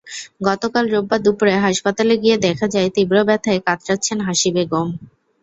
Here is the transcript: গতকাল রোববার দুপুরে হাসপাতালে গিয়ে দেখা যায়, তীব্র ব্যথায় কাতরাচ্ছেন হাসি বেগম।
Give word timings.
গতকাল 0.47 0.85
রোববার 0.87 1.19
দুপুরে 1.25 1.53
হাসপাতালে 1.65 2.13
গিয়ে 2.23 2.37
দেখা 2.45 2.67
যায়, 2.67 2.89
তীব্র 2.95 3.15
ব্যথায় 3.27 3.61
কাতরাচ্ছেন 3.67 4.17
হাসি 4.27 4.49
বেগম। 4.55 4.87